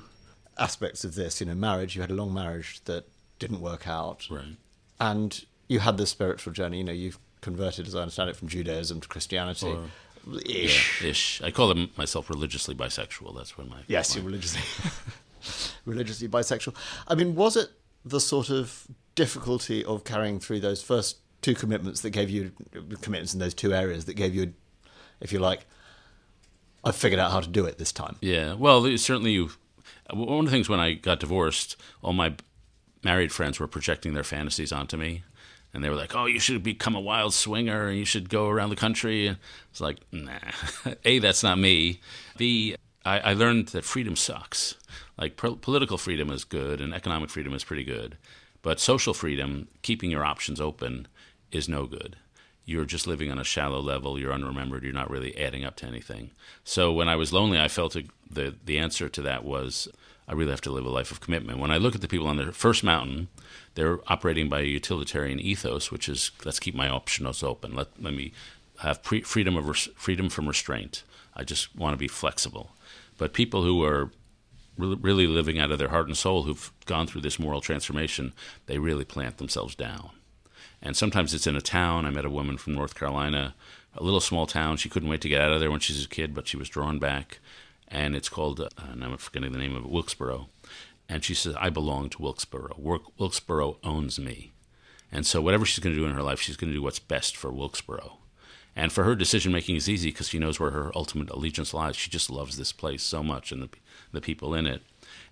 aspects 0.57 1.03
of 1.03 1.15
this. 1.15 1.39
You 1.39 1.47
know, 1.47 1.55
marriage, 1.55 1.95
you 1.95 2.01
had 2.01 2.11
a 2.11 2.15
long 2.15 2.33
marriage 2.33 2.81
that 2.85 3.05
didn't 3.39 3.61
work 3.61 3.87
out. 3.87 4.27
Right. 4.29 4.57
And 4.99 5.45
you 5.67 5.79
had 5.79 5.97
this 5.97 6.09
spiritual 6.09 6.53
journey. 6.53 6.79
You 6.79 6.83
know, 6.85 6.91
you've 6.91 7.19
converted, 7.41 7.87
as 7.87 7.95
I 7.95 8.01
understand 8.01 8.29
it, 8.29 8.35
from 8.35 8.47
Judaism 8.47 9.01
to 9.01 9.07
Christianity. 9.07 9.67
Or- 9.67 9.85
Ish. 10.45 11.01
Yeah, 11.01 11.09
ish. 11.09 11.41
I 11.41 11.51
call 11.51 11.67
them 11.67 11.89
myself 11.97 12.29
religiously 12.29 12.75
bisexual. 12.75 13.35
That's 13.35 13.57
when 13.57 13.69
my 13.69 13.77
Yes, 13.87 14.15
you're 14.15 14.25
religiously 14.25 14.61
religiously 15.85 16.27
bisexual. 16.27 16.75
I 17.07 17.15
mean, 17.15 17.35
was 17.35 17.55
it 17.55 17.69
the 18.03 18.19
sort 18.19 18.49
of 18.49 18.87
difficulty 19.15 19.83
of 19.83 20.03
carrying 20.03 20.39
through 20.39 20.59
those 20.59 20.81
first 20.81 21.17
two 21.41 21.53
commitments 21.53 22.01
that 22.01 22.11
gave 22.11 22.29
you 22.29 22.51
commitments 23.01 23.33
in 23.33 23.39
those 23.39 23.53
two 23.53 23.73
areas 23.73 24.05
that 24.05 24.15
gave 24.15 24.33
you, 24.33 24.53
if 25.19 25.31
you 25.31 25.39
like, 25.39 25.65
I 26.83 26.91
figured 26.91 27.19
out 27.19 27.31
how 27.31 27.41
to 27.41 27.49
do 27.49 27.65
it 27.65 27.77
this 27.77 27.91
time. 27.91 28.15
Yeah, 28.21 28.53
well, 28.53 28.83
certainly 28.97 29.31
you. 29.31 29.51
One 30.13 30.39
of 30.39 30.45
the 30.45 30.51
things 30.51 30.69
when 30.69 30.79
I 30.79 30.93
got 30.93 31.19
divorced, 31.19 31.75
all 32.01 32.13
my 32.13 32.33
married 33.03 33.31
friends 33.31 33.59
were 33.59 33.67
projecting 33.67 34.13
their 34.13 34.23
fantasies 34.23 34.71
onto 34.71 34.95
me, 34.95 35.23
and 35.73 35.83
they 35.83 35.89
were 35.89 35.95
like, 35.95 36.15
"Oh, 36.15 36.25
you 36.25 36.39
should 36.39 36.63
become 36.63 36.95
a 36.95 37.01
wild 37.01 37.33
swinger, 37.33 37.87
and 37.87 37.97
you 37.97 38.05
should 38.05 38.29
go 38.29 38.47
around 38.47 38.69
the 38.69 38.75
country." 38.75 39.35
It's 39.71 39.81
like, 39.81 39.99
nah. 40.11 40.39
A, 41.05 41.19
that's 41.19 41.43
not 41.43 41.59
me. 41.59 42.01
B, 42.37 42.75
I, 43.05 43.19
I 43.19 43.33
learned 43.33 43.69
that 43.69 43.83
freedom 43.85 44.15
sucks. 44.15 44.75
Like 45.17 45.37
po- 45.37 45.55
political 45.55 45.97
freedom 45.97 46.29
is 46.29 46.43
good, 46.43 46.81
and 46.81 46.93
economic 46.93 47.29
freedom 47.29 47.53
is 47.53 47.63
pretty 47.63 47.83
good, 47.83 48.17
but 48.61 48.79
social 48.79 49.13
freedom, 49.13 49.67
keeping 49.81 50.11
your 50.11 50.25
options 50.25 50.61
open, 50.61 51.07
is 51.51 51.69
no 51.69 51.85
good 51.85 52.17
you're 52.67 52.85
just 52.85 53.07
living 53.07 53.31
on 53.31 53.39
a 53.39 53.45
shallow 53.45 53.79
level. 53.79 54.19
You're 54.19 54.33
unremembered. 54.33 54.83
You're 54.83 54.91
not 54.91 55.09
really 55.09 55.35
adding 55.37 55.63
up 55.63 55.77
to 55.77 55.87
anything. 55.87 56.31
So 56.65 56.91
when 56.91 57.07
I 57.07 57.15
was 57.15 57.31
lonely, 57.31 57.57
I 57.59 57.69
felt 57.69 57.95
the 58.29 58.55
the 58.63 58.77
answer 58.77 59.07
to 59.07 59.21
that 59.21 59.45
was 59.45 59.87
I 60.27 60.33
really 60.33 60.51
have 60.51 60.61
to 60.61 60.71
live 60.71 60.85
a 60.85 60.89
life 60.89 61.09
of 61.09 61.21
commitment. 61.21 61.59
When 61.59 61.71
I 61.71 61.77
look 61.77 61.95
at 61.95 62.01
the 62.01 62.09
people 62.09 62.27
on 62.27 62.35
the 62.35 62.51
first 62.51 62.83
mountain, 62.83 63.29
they're 63.75 63.99
operating 64.11 64.49
by 64.49 64.59
a 64.59 64.65
utilitarian 64.65 65.39
ethos, 65.39 65.91
which 65.91 66.09
is 66.09 66.31
let's 66.43 66.59
keep 66.59 66.75
my 66.75 66.89
options 66.89 67.41
open. 67.41 67.73
Let 67.73 67.87
let 68.01 68.13
me 68.13 68.33
have 68.79 69.01
pre- 69.01 69.21
freedom 69.21 69.55
of 69.55 69.69
res- 69.69 69.89
freedom 69.95 70.27
from 70.29 70.45
restraint. 70.45 71.03
I 71.37 71.45
just 71.45 71.73
want 71.73 71.93
to 71.93 71.97
be 71.97 72.09
flexible. 72.09 72.71
But 73.17 73.31
people 73.31 73.63
who 73.63 73.81
are 73.85 74.11
re- 74.77 74.97
really 74.99 75.25
living 75.25 75.57
out 75.57 75.71
of 75.71 75.79
their 75.79 75.87
heart 75.87 76.07
and 76.07 76.17
soul, 76.17 76.43
who've 76.43 76.69
gone 76.85 77.07
through 77.07 77.21
this 77.21 77.39
moral 77.39 77.61
transformation, 77.61 78.33
they 78.65 78.77
really 78.77 79.05
plant 79.05 79.37
themselves 79.37 79.73
down 79.73 80.09
and 80.81 80.95
sometimes 80.95 81.33
it's 81.33 81.47
in 81.47 81.55
a 81.55 81.61
town. 81.61 82.05
I 82.05 82.11
met 82.11 82.25
a 82.25 82.29
woman 82.29 82.57
from 82.57 82.73
North 82.73 82.95
Carolina, 82.95 83.55
a 83.95 84.03
little 84.03 84.19
small 84.19 84.45
town. 84.45 84.77
She 84.77 84.89
couldn't 84.89 85.09
wait 85.09 85.21
to 85.21 85.29
get 85.29 85.41
out 85.41 85.51
of 85.51 85.59
there 85.59 85.71
when 85.71 85.79
she 85.79 85.93
was 85.93 86.05
a 86.05 86.09
kid, 86.09 86.33
but 86.33 86.47
she 86.47 86.57
was 86.57 86.69
drawn 86.69 86.99
back. 86.99 87.39
And 87.87 88.15
it's 88.15 88.29
called, 88.29 88.59
uh, 88.59 88.69
and 88.77 89.03
I'm 89.03 89.17
forgetting 89.17 89.51
the 89.51 89.57
name 89.57 89.75
of 89.75 89.85
it, 89.85 89.89
Wilkesboro. 89.89 90.49
And 91.09 91.23
she 91.23 91.33
says, 91.33 91.55
I 91.59 91.69
belong 91.69 92.09
to 92.09 92.21
Wilkesboro. 92.21 92.75
Wilk- 92.77 93.17
Wilkesboro 93.17 93.77
owns 93.83 94.19
me. 94.19 94.51
And 95.11 95.25
so 95.25 95.41
whatever 95.41 95.65
she's 95.65 95.83
going 95.83 95.95
to 95.95 96.01
do 96.01 96.05
in 96.05 96.13
her 96.13 96.21
life, 96.21 96.41
she's 96.41 96.57
going 96.57 96.69
to 96.69 96.77
do 96.77 96.81
what's 96.81 96.99
best 96.99 97.37
for 97.37 97.51
Wilkesboro. 97.51 98.17
And 98.75 98.91
for 98.91 99.05
her, 99.05 99.15
decision 99.15 99.51
making 99.51 99.77
is 99.77 99.89
easy 99.89 100.09
because 100.09 100.29
she 100.29 100.37
knows 100.37 100.59
where 100.59 100.71
her 100.71 100.91
ultimate 100.93 101.31
allegiance 101.31 101.73
lies. 101.73 101.95
She 101.95 102.11
just 102.11 102.29
loves 102.29 102.57
this 102.57 102.71
place 102.71 103.01
so 103.01 103.23
much 103.23 103.51
and 103.51 103.63
the, 103.63 103.69
the 104.11 104.21
people 104.21 104.53
in 104.53 104.67
it. 104.67 104.83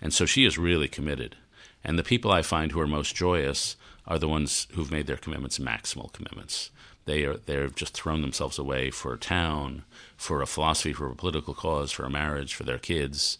And 0.01 0.13
so 0.13 0.25
she 0.25 0.45
is 0.45 0.57
really 0.57 0.87
committed. 0.87 1.35
And 1.83 1.99
the 1.99 2.03
people 2.03 2.31
I 2.31 2.41
find 2.41 2.71
who 2.71 2.79
are 2.79 2.87
most 2.87 3.15
joyous 3.15 3.75
are 4.07 4.19
the 4.19 4.27
ones 4.27 4.67
who've 4.73 4.91
made 4.91 5.07
their 5.07 5.17
commitments 5.17 5.59
maximal 5.59 6.11
commitments. 6.13 6.69
They 7.05 7.23
are 7.23 7.37
they've 7.37 7.75
just 7.75 7.93
thrown 7.93 8.21
themselves 8.21 8.57
away 8.57 8.89
for 8.91 9.13
a 9.13 9.17
town, 9.17 9.83
for 10.17 10.41
a 10.41 10.47
philosophy, 10.47 10.93
for 10.93 11.09
a 11.09 11.15
political 11.15 11.53
cause, 11.53 11.91
for 11.91 12.03
a 12.05 12.09
marriage, 12.09 12.53
for 12.53 12.63
their 12.63 12.79
kids, 12.79 13.37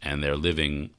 and 0.00 0.22
they're 0.22 0.36
living 0.36 0.90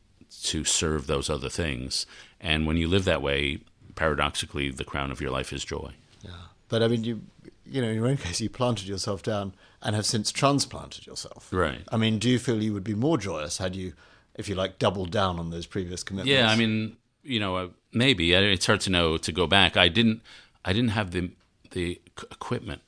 to 0.43 0.63
serve 0.63 1.07
those 1.07 1.29
other 1.29 1.49
things. 1.49 2.05
And 2.39 2.67
when 2.67 2.77
you 2.77 2.87
live 2.87 3.05
that 3.05 3.21
way, 3.21 3.59
paradoxically, 3.95 4.69
the 4.69 4.83
crown 4.83 5.11
of 5.11 5.21
your 5.21 5.31
life 5.31 5.53
is 5.53 5.63
joy. 5.63 5.91
Yeah. 6.21 6.31
But 6.69 6.83
I 6.83 6.87
mean, 6.87 7.03
you, 7.03 7.21
you 7.65 7.81
know, 7.81 7.89
in 7.89 7.95
your 7.95 8.07
own 8.07 8.17
case, 8.17 8.41
you 8.41 8.49
planted 8.49 8.87
yourself 8.87 9.23
down 9.23 9.53
and 9.81 9.95
have 9.95 10.05
since 10.05 10.31
transplanted 10.31 11.05
yourself. 11.05 11.49
Right. 11.51 11.81
I 11.89 11.97
mean, 11.97 12.19
do 12.19 12.29
you 12.29 12.39
feel 12.39 12.61
you 12.61 12.73
would 12.73 12.83
be 12.83 12.95
more 12.95 13.17
joyous 13.17 13.57
had 13.57 13.75
you, 13.75 13.93
if 14.35 14.49
you 14.49 14.55
like, 14.55 14.79
doubled 14.79 15.11
down 15.11 15.39
on 15.39 15.49
those 15.49 15.65
previous 15.65 16.03
commitments? 16.03 16.31
Yeah, 16.31 16.49
I 16.49 16.55
mean, 16.55 16.97
you 17.23 17.39
know, 17.39 17.55
uh, 17.55 17.67
maybe 17.91 18.33
it's 18.33 18.65
hard 18.65 18.81
to 18.81 18.89
know 18.89 19.17
to 19.17 19.31
go 19.31 19.47
back. 19.47 19.77
I 19.77 19.87
didn't, 19.87 20.21
I 20.63 20.73
didn't 20.73 20.91
have 20.91 21.11
the 21.11 21.31
the 21.71 22.01
equipment. 22.17 22.81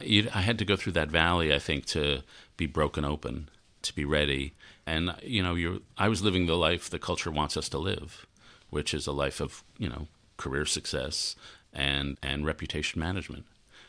You, 0.00 0.28
I 0.34 0.42
had 0.42 0.58
to 0.58 0.64
go 0.64 0.76
through 0.76 0.92
that 0.92 1.08
valley, 1.08 1.54
I 1.54 1.58
think, 1.58 1.86
to 1.86 2.22
be 2.56 2.66
broken 2.66 3.04
open, 3.04 3.48
to 3.82 3.94
be 3.94 4.04
ready. 4.04 4.54
And 4.86 5.14
you 5.22 5.42
know, 5.42 5.54
you 5.54 5.82
I 5.96 6.08
was 6.08 6.22
living 6.22 6.46
the 6.46 6.56
life 6.56 6.90
the 6.90 6.98
culture 6.98 7.30
wants 7.30 7.56
us 7.56 7.68
to 7.70 7.78
live, 7.78 8.26
which 8.70 8.92
is 8.92 9.06
a 9.06 9.12
life 9.12 9.40
of 9.40 9.62
you 9.78 9.88
know 9.88 10.08
career 10.36 10.66
success 10.66 11.36
and 11.72 12.18
and 12.22 12.44
reputation 12.44 13.00
management, 13.00 13.46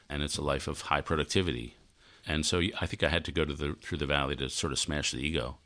and 0.10 0.24
it's 0.24 0.38
a 0.38 0.44
life 0.44 0.68
of 0.68 0.82
high 0.82 1.02
productivity. 1.02 1.76
And 2.28 2.44
so 2.44 2.60
I 2.82 2.88
think 2.88 3.04
I 3.04 3.10
had 3.10 3.26
to 3.26 3.32
go 3.32 3.46
to 3.46 3.54
the 3.54 3.76
through 3.82 3.98
the 3.98 4.06
valley 4.06 4.36
to 4.38 4.50
sort 4.50 4.74
of 4.74 4.80
smash 4.80 5.12
the 5.12 5.20
ego 5.20 5.58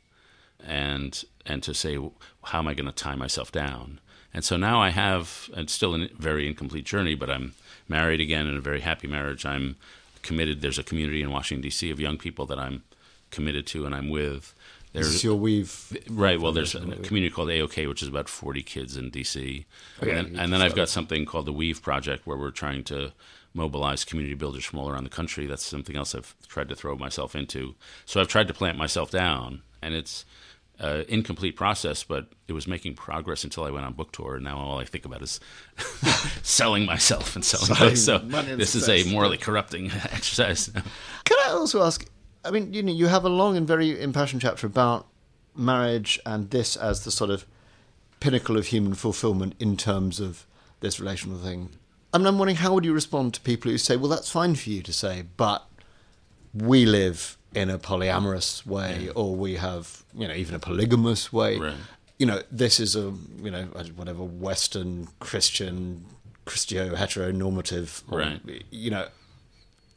and 0.66 1.24
and 1.46 1.62
to 1.62 1.74
say 1.74 1.98
how 2.44 2.58
am 2.58 2.68
I 2.68 2.74
going 2.74 2.86
to 2.86 2.92
tie 2.92 3.16
myself 3.16 3.50
down? 3.50 4.00
And 4.32 4.44
so 4.44 4.56
now 4.56 4.80
I 4.80 4.90
have, 4.90 5.50
it's 5.56 5.72
still 5.72 5.94
a 5.94 6.08
very 6.16 6.46
incomplete 6.46 6.84
journey, 6.84 7.14
but 7.14 7.30
I'm 7.30 7.54
married 7.88 8.20
again 8.20 8.46
in 8.46 8.56
a 8.56 8.60
very 8.60 8.80
happy 8.80 9.08
marriage. 9.08 9.44
I'm 9.44 9.76
committed. 10.22 10.60
There's 10.60 10.78
a 10.78 10.84
community 10.84 11.22
in 11.22 11.30
Washington, 11.30 11.62
D.C. 11.62 11.90
of 11.90 11.98
young 11.98 12.16
people 12.16 12.46
that 12.46 12.58
I'm 12.58 12.84
committed 13.30 13.66
to 13.68 13.86
and 13.86 13.94
I'm 13.94 14.08
with. 14.08 14.54
There's 14.92 15.12
this 15.12 15.24
your 15.24 15.36
weave. 15.36 15.96
Right. 16.08 16.40
Well, 16.40 16.52
there's 16.52 16.74
a 16.74 16.80
community 16.80 17.30
called 17.30 17.48
AOK, 17.48 17.88
which 17.88 18.02
is 18.02 18.08
about 18.08 18.28
40 18.28 18.62
kids 18.62 18.96
in 18.96 19.10
D.C. 19.10 19.66
Okay, 20.02 20.10
and, 20.10 20.34
then, 20.34 20.40
and 20.40 20.52
then 20.52 20.62
I've 20.62 20.74
got 20.74 20.88
something 20.88 21.24
called 21.24 21.46
the 21.46 21.52
Weave 21.52 21.80
Project, 21.80 22.26
where 22.26 22.36
we're 22.36 22.50
trying 22.50 22.82
to 22.84 23.12
mobilize 23.54 24.04
community 24.04 24.34
builders 24.34 24.64
from 24.64 24.80
all 24.80 24.88
around 24.88 25.04
the 25.04 25.10
country. 25.10 25.46
That's 25.46 25.64
something 25.64 25.96
else 25.96 26.14
I've 26.14 26.34
tried 26.48 26.68
to 26.70 26.76
throw 26.76 26.96
myself 26.96 27.36
into. 27.36 27.74
So 28.04 28.20
I've 28.20 28.28
tried 28.28 28.48
to 28.48 28.54
plant 28.54 28.78
myself 28.78 29.10
down, 29.10 29.62
and 29.80 29.94
it's 29.94 30.24
uh, 30.80 31.04
incomplete 31.08 31.56
process, 31.56 32.02
but 32.02 32.26
it 32.48 32.52
was 32.52 32.66
making 32.66 32.94
progress 32.94 33.44
until 33.44 33.64
I 33.64 33.70
went 33.70 33.84
on 33.84 33.92
book 33.92 34.12
tour. 34.12 34.36
And 34.36 34.44
now 34.44 34.58
all 34.58 34.78
I 34.78 34.84
think 34.84 35.04
about 35.04 35.22
is 35.22 35.38
selling 36.42 36.86
myself 36.86 37.36
and 37.36 37.44
selling 37.44 37.78
books. 37.78 38.00
So 38.02 38.18
this 38.18 38.74
is 38.74 38.88
a 38.88 39.04
morally 39.04 39.36
corrupting 39.36 39.86
exercise. 40.10 40.68
Can 41.24 41.38
I 41.46 41.50
also 41.50 41.82
ask? 41.82 42.06
I 42.44 42.50
mean, 42.50 42.72
you 42.72 42.82
know, 42.82 42.92
you 42.92 43.08
have 43.08 43.24
a 43.24 43.28
long 43.28 43.56
and 43.56 43.68
very 43.68 44.00
impassioned 44.00 44.40
chapter 44.40 44.66
about 44.66 45.06
marriage 45.54 46.18
and 46.24 46.50
this 46.50 46.76
as 46.76 47.04
the 47.04 47.10
sort 47.10 47.30
of 47.30 47.44
pinnacle 48.20 48.56
of 48.56 48.66
human 48.66 48.94
fulfillment 48.94 49.54
in 49.58 49.76
terms 49.76 50.20
of 50.20 50.46
this 50.80 50.98
relational 50.98 51.38
thing. 51.38 51.70
I 52.14 52.18
mean, 52.18 52.26
I'm 52.26 52.38
wondering 52.38 52.56
how 52.56 52.72
would 52.74 52.84
you 52.84 52.94
respond 52.94 53.34
to 53.34 53.40
people 53.42 53.70
who 53.70 53.76
say, 53.78 53.96
"Well, 53.96 54.08
that's 54.08 54.30
fine 54.30 54.54
for 54.54 54.70
you 54.70 54.82
to 54.82 54.92
say, 54.92 55.24
but 55.36 55.66
we 56.54 56.86
live 56.86 57.36
in 57.54 57.70
a 57.70 57.78
polyamorous 57.78 58.64
way, 58.66 59.04
yeah. 59.06 59.12
or 59.12 59.34
we 59.34 59.56
have, 59.56 60.04
you 60.14 60.28
know, 60.28 60.34
even 60.34 60.54
a 60.54 60.58
polygamous 60.58 61.32
way. 61.32 61.58
Right. 61.58 61.74
You 62.18 62.26
know, 62.26 62.42
this 62.50 62.78
is 62.78 62.96
a, 62.96 63.12
you 63.42 63.50
know, 63.50 63.64
whatever 63.96 64.22
Western 64.22 65.08
Christian, 65.20 66.04
Christio 66.44 66.94
heteronormative, 66.94 68.02
or, 68.10 68.18
right? 68.18 68.40
You 68.70 68.90
know, 68.90 69.06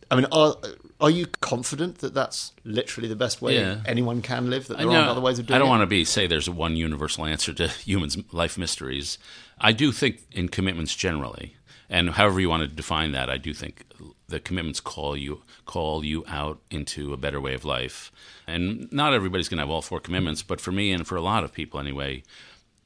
I 0.10 0.15
mean, 0.15 0.25
are 0.31 0.55
are 1.01 1.10
you 1.10 1.25
confident 1.41 1.98
that 2.00 2.13
that's 2.13 2.53
literally 2.63 3.10
the 3.10 3.15
best 3.15 3.41
way 3.41 3.55
yeah. 3.55 3.81
anyone 3.86 4.22
can 4.22 4.50
live? 4.50 4.67
That 4.67 4.77
there 4.77 4.88
aren't 4.88 5.10
other 5.10 5.22
ways 5.22 5.39
of 5.39 5.48
doing 5.48 5.55
it? 5.55 5.57
I 5.57 5.60
don't 5.60 5.67
it? 5.67 5.72
want 5.72 5.81
to 5.81 5.88
be 5.88 6.05
say 6.05 6.27
there's 6.27 6.50
one 6.50 6.75
universal 6.75 7.25
answer 7.25 7.51
to 7.53 7.67
humans' 7.86 8.17
life 8.31 8.57
mysteries. 8.57 9.17
I 9.60 9.72
do 9.72 9.91
think 9.91 10.22
in 10.31 10.50
commitments 10.50 10.95
generally, 10.95 11.55
and 11.90 12.12
however 12.12 12.40
you 12.40 12.50
want 12.50 12.62
to 12.62 12.75
define 12.75 13.12
that, 13.12 13.30
I 13.30 13.38
do 13.38 13.54
think 13.54 13.86
the 14.28 14.40
commitments 14.40 14.80
call 14.80 15.16
you 15.16 15.44
call 15.66 16.04
you 16.04 16.24
out 16.28 16.60
into 16.70 17.13
a 17.13 17.18
better 17.18 17.40
way 17.40 17.54
of 17.54 17.66
life. 17.66 18.12
And 18.48 18.92
not 18.92 19.13
everybody's 19.13 19.50
going 19.50 19.58
to 19.58 19.63
have 19.63 19.70
all 19.70 19.82
four 19.82 20.00
commitments, 20.00 20.44
but 20.44 20.62
for 20.62 20.72
me 20.72 20.92
and 20.92 21.08
for 21.08 21.16
a 21.16 21.22
lot 21.22 21.44
of 21.44 21.54
people 21.54 21.80
anyway, 21.80 22.24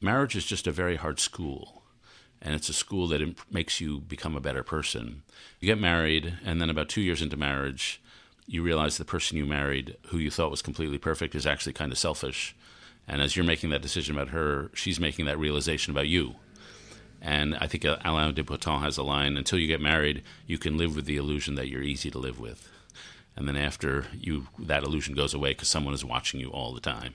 marriage 0.01 0.35
is 0.35 0.45
just 0.45 0.67
a 0.67 0.71
very 0.71 0.95
hard 0.95 1.19
school. 1.19 1.83
And 2.41 2.53
it's 2.53 2.69
a 2.69 2.73
school 2.73 3.07
that 3.07 3.35
makes 3.51 3.81
you 3.81 3.99
become 3.99 4.35
a 4.35 4.41
better 4.41 4.61
person. 4.61 5.23
You 5.59 5.65
get 5.65 5.79
married, 5.79 6.37
and 6.45 6.61
then 6.61 6.69
about 6.69 6.87
two 6.87 7.01
years 7.01 7.21
into 7.21 7.35
marriage, 7.35 7.99
you 8.45 8.61
realize 8.61 8.97
the 8.97 9.05
person 9.05 9.37
you 9.37 9.45
married, 9.45 9.97
who 10.07 10.19
you 10.19 10.29
thought 10.29 10.51
was 10.51 10.61
completely 10.61 10.99
perfect, 10.99 11.33
is 11.33 11.47
actually 11.47 11.73
kind 11.73 11.91
of 11.91 11.97
selfish. 11.97 12.55
And 13.07 13.21
as 13.21 13.35
you're 13.35 13.45
making 13.45 13.71
that 13.71 13.81
decision 13.81 14.15
about 14.15 14.29
her, 14.29 14.69
she's 14.73 14.99
making 14.99 15.25
that 15.25 15.39
realization 15.39 15.91
about 15.91 16.07
you. 16.07 16.35
And 17.21 17.55
I 17.55 17.67
think 17.67 17.83
Alain 17.83 18.33
de 18.33 18.43
Botton 18.43 18.81
has 18.81 18.97
a 18.97 19.03
line 19.03 19.37
until 19.37 19.59
you 19.59 19.67
get 19.67 19.81
married, 19.81 20.23
you 20.45 20.57
can 20.57 20.77
live 20.77 20.95
with 20.95 21.05
the 21.05 21.17
illusion 21.17 21.55
that 21.55 21.67
you're 21.67 21.81
easy 21.81 22.11
to 22.11 22.19
live 22.19 22.39
with. 22.39 22.69
And 23.35 23.47
then 23.47 23.55
after 23.55 24.05
you 24.19 24.47
that 24.57 24.83
illusion 24.83 25.13
goes 25.13 25.33
away 25.33 25.51
because 25.51 25.67
someone 25.67 25.93
is 25.93 26.03
watching 26.03 26.39
you 26.39 26.49
all 26.49 26.73
the 26.73 26.81
time. 26.81 27.13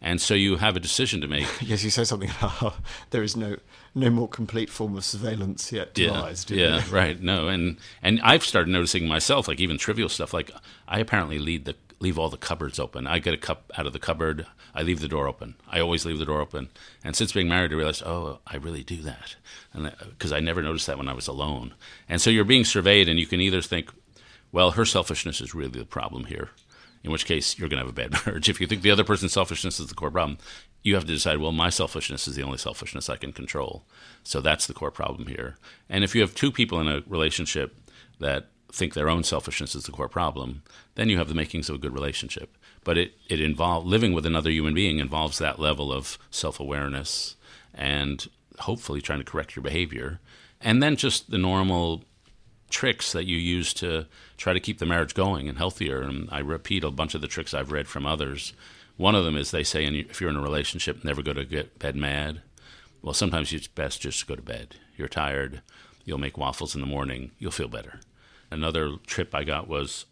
And 0.00 0.20
so 0.20 0.34
you 0.34 0.56
have 0.56 0.76
a 0.76 0.80
decision 0.80 1.20
to 1.22 1.28
make. 1.28 1.46
yes, 1.60 1.82
you 1.82 1.90
say 1.90 2.04
something 2.04 2.30
about 2.30 2.50
how 2.50 2.74
there 3.10 3.22
is 3.22 3.36
no 3.36 3.56
no 3.94 4.10
more 4.10 4.28
complete 4.28 4.68
form 4.68 4.96
of 4.96 5.04
surveillance 5.04 5.72
yet 5.72 5.94
devised. 5.94 6.50
Yeah, 6.50 6.76
yeah 6.76 6.82
right. 6.90 7.20
No, 7.20 7.48
and 7.48 7.78
and 8.02 8.20
I've 8.22 8.44
started 8.44 8.70
noticing 8.70 9.08
myself, 9.08 9.48
like 9.48 9.58
even 9.58 9.78
trivial 9.78 10.08
stuff. 10.08 10.34
Like 10.34 10.50
I 10.86 11.00
apparently 11.00 11.38
lead 11.38 11.64
the 11.64 11.76
leave 11.98 12.18
all 12.18 12.28
the 12.28 12.36
cupboards 12.36 12.78
open. 12.78 13.06
I 13.06 13.18
get 13.18 13.34
a 13.34 13.38
cup 13.38 13.72
out 13.76 13.86
of 13.86 13.92
the 13.92 13.98
cupboard. 13.98 14.46
I 14.74 14.82
leave 14.82 15.00
the 15.00 15.08
door 15.08 15.26
open. 15.26 15.54
I 15.68 15.80
always 15.80 16.04
leave 16.04 16.18
the 16.18 16.26
door 16.26 16.40
open. 16.40 16.68
And 17.02 17.16
since 17.16 17.32
being 17.32 17.48
married, 17.48 17.72
I 17.72 17.76
realized, 17.76 18.02
oh, 18.04 18.40
I 18.46 18.56
really 18.56 18.82
do 18.82 19.02
that, 19.02 19.36
and 19.72 19.94
because 20.10 20.32
I 20.32 20.40
never 20.40 20.62
noticed 20.62 20.86
that 20.86 20.98
when 20.98 21.08
I 21.08 21.14
was 21.14 21.28
alone. 21.28 21.74
And 22.08 22.20
so 22.20 22.30
you're 22.30 22.44
being 22.44 22.64
surveyed, 22.64 23.08
and 23.08 23.18
you 23.18 23.26
can 23.26 23.40
either 23.40 23.62
think, 23.62 23.90
well, 24.52 24.72
her 24.72 24.84
selfishness 24.84 25.40
is 25.40 25.54
really 25.54 25.70
the 25.70 25.84
problem 25.84 26.24
here. 26.24 26.50
In 27.02 27.12
which 27.12 27.26
case, 27.26 27.58
you're 27.58 27.68
going 27.68 27.78
to 27.78 27.86
have 27.86 27.96
a 27.96 28.08
bad 28.08 28.12
marriage. 28.26 28.48
If 28.48 28.60
you 28.60 28.66
think 28.66 28.82
the 28.82 28.90
other 28.90 29.04
person's 29.04 29.32
selfishness 29.32 29.78
is 29.80 29.86
the 29.86 29.94
core 29.94 30.10
problem, 30.10 30.38
you 30.82 30.94
have 30.94 31.04
to 31.04 31.12
decide, 31.12 31.38
well, 31.38 31.52
my 31.52 31.70
selfishness 31.70 32.28
is 32.28 32.36
the 32.36 32.42
only 32.42 32.58
selfishness 32.58 33.08
I 33.08 33.16
can 33.16 33.32
control. 33.32 33.84
So 34.22 34.40
that's 34.40 34.66
the 34.66 34.74
core 34.74 34.90
problem 34.90 35.26
here. 35.26 35.56
And 35.88 36.04
if 36.04 36.14
you 36.14 36.20
have 36.20 36.34
two 36.34 36.52
people 36.52 36.80
in 36.80 36.88
a 36.88 37.02
relationship 37.06 37.76
that 38.20 38.48
think 38.72 38.94
their 38.94 39.08
own 39.08 39.24
selfishness 39.24 39.74
is 39.74 39.84
the 39.84 39.92
core 39.92 40.08
problem, 40.08 40.62
then 40.94 41.08
you 41.08 41.18
have 41.18 41.28
the 41.28 41.34
makings 41.34 41.68
of 41.68 41.76
a 41.76 41.78
good 41.78 41.94
relationship. 41.94 42.56
But 42.84 42.98
it, 42.98 43.14
it 43.28 43.40
involves 43.40 43.86
living 43.86 44.12
with 44.12 44.26
another 44.26 44.50
human 44.50 44.74
being 44.74 44.98
involves 44.98 45.38
that 45.38 45.58
level 45.58 45.92
of 45.92 46.18
self 46.30 46.60
awareness 46.60 47.36
and 47.74 48.26
hopefully 48.60 49.00
trying 49.00 49.18
to 49.18 49.24
correct 49.24 49.56
your 49.56 49.62
behavior. 49.62 50.20
And 50.60 50.82
then 50.82 50.96
just 50.96 51.30
the 51.30 51.38
normal 51.38 52.04
tricks 52.70 53.12
that 53.12 53.26
you 53.26 53.36
use 53.36 53.72
to 53.74 54.06
try 54.36 54.52
to 54.52 54.60
keep 54.60 54.78
the 54.78 54.86
marriage 54.86 55.14
going 55.14 55.48
and 55.48 55.58
healthier. 55.58 56.02
And 56.02 56.28
I 56.30 56.40
repeat 56.40 56.84
a 56.84 56.90
bunch 56.90 57.14
of 57.14 57.20
the 57.20 57.28
tricks 57.28 57.54
I've 57.54 57.72
read 57.72 57.88
from 57.88 58.06
others. 58.06 58.52
One 58.96 59.14
of 59.14 59.24
them 59.24 59.36
is 59.36 59.50
they 59.50 59.64
say, 59.64 59.84
if 59.84 60.20
you're 60.20 60.30
in 60.30 60.36
a 60.36 60.42
relationship, 60.42 61.04
never 61.04 61.22
go 61.22 61.32
to 61.32 61.44
get 61.44 61.78
bed 61.78 61.96
mad. 61.96 62.42
Well, 63.02 63.14
sometimes 63.14 63.52
it's 63.52 63.66
best 63.66 64.00
just 64.00 64.20
to 64.20 64.26
go 64.26 64.34
to 64.36 64.42
bed. 64.42 64.76
You're 64.96 65.08
tired. 65.08 65.60
You'll 66.04 66.18
make 66.18 66.38
waffles 66.38 66.74
in 66.74 66.80
the 66.80 66.86
morning. 66.86 67.32
You'll 67.38 67.50
feel 67.50 67.68
better. 67.68 68.00
Another 68.50 68.96
trip 69.06 69.34
I 69.34 69.44
got 69.44 69.68
was 69.68 70.06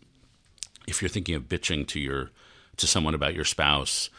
if 0.86 1.00
you're 1.00 1.08
thinking 1.08 1.34
of 1.34 1.48
bitching 1.48 1.86
to 1.88 2.00
your 2.00 2.30
to 2.76 2.86
someone 2.86 3.14
about 3.14 3.34
your 3.34 3.44
spouse, 3.44 4.10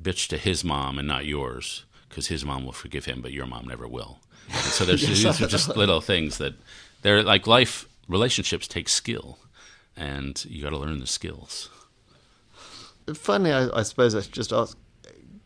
bitch 0.00 0.28
to 0.28 0.38
his 0.38 0.64
mom 0.64 0.98
and 0.98 1.08
not 1.08 1.26
yours, 1.26 1.84
because 2.08 2.28
his 2.28 2.44
mom 2.44 2.64
will 2.64 2.72
forgive 2.72 3.06
him, 3.06 3.20
but 3.20 3.32
your 3.32 3.46
mom 3.46 3.66
never 3.66 3.88
will. 3.88 4.18
And 4.48 4.58
so 4.58 4.84
there's 4.84 5.00
these 5.06 5.24
are 5.24 5.46
just 5.48 5.76
little 5.76 6.00
things 6.00 6.38
that 6.38 6.54
they're 7.02 7.22
like 7.22 7.46
life 7.46 7.88
relationships 8.08 8.68
take 8.68 8.88
skill, 8.88 9.38
and 9.96 10.44
you 10.44 10.62
got 10.62 10.70
to 10.70 10.78
learn 10.78 11.00
the 11.00 11.06
skills. 11.06 11.70
Finally, 13.14 13.52
I, 13.52 13.80
I 13.80 13.82
suppose 13.82 14.14
I 14.14 14.20
should 14.22 14.32
just 14.32 14.52
ask. 14.52 14.76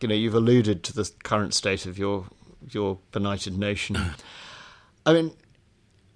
You 0.00 0.06
know, 0.06 0.14
you've 0.14 0.34
alluded 0.34 0.84
to 0.84 0.92
the 0.92 1.10
current 1.24 1.54
state 1.54 1.84
of 1.84 1.98
your 1.98 2.26
your 2.70 2.98
benighted 3.10 3.58
nation. 3.58 3.98
I 5.06 5.12
mean, 5.12 5.32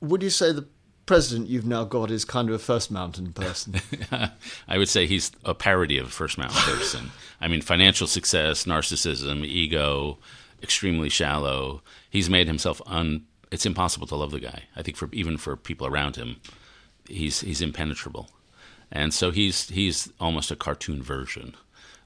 would 0.00 0.22
you 0.22 0.30
say 0.30 0.52
the 0.52 0.66
president 1.06 1.48
you've 1.48 1.66
now 1.66 1.84
got 1.84 2.10
is 2.10 2.24
kind 2.24 2.48
of 2.48 2.54
a 2.54 2.58
First 2.58 2.90
Mountain 2.90 3.32
person. 3.32 3.80
I 4.68 4.78
would 4.78 4.88
say 4.88 5.06
he's 5.06 5.32
a 5.44 5.54
parody 5.54 5.98
of 5.98 6.06
a 6.06 6.10
First 6.10 6.38
Mountain 6.38 6.60
person. 6.62 7.10
I 7.40 7.48
mean, 7.48 7.60
financial 7.60 8.06
success, 8.06 8.64
narcissism, 8.64 9.44
ego, 9.44 10.18
extremely 10.62 11.08
shallow. 11.08 11.82
He's 12.08 12.30
made 12.30 12.46
himself 12.46 12.80
un. 12.86 13.26
It's 13.50 13.66
impossible 13.66 14.06
to 14.06 14.16
love 14.16 14.30
the 14.30 14.40
guy. 14.40 14.64
I 14.76 14.82
think 14.82 14.96
for 14.96 15.08
even 15.12 15.36
for 15.36 15.56
people 15.56 15.86
around 15.86 16.16
him, 16.16 16.36
he's 17.08 17.40
he's 17.40 17.60
impenetrable, 17.60 18.30
and 18.90 19.12
so 19.12 19.30
he's 19.30 19.68
he's 19.68 20.10
almost 20.20 20.50
a 20.50 20.56
cartoon 20.56 21.02
version 21.02 21.54